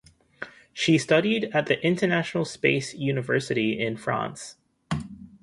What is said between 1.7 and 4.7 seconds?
International Space University in France.